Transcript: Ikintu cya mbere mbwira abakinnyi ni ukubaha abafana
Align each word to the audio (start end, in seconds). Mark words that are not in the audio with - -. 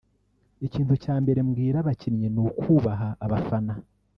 Ikintu 0.67 0.93
cya 1.03 1.15
mbere 1.23 1.39
mbwira 1.47 1.77
abakinnyi 1.79 2.27
ni 2.33 2.39
ukubaha 2.47 3.07
abafana 3.25 3.73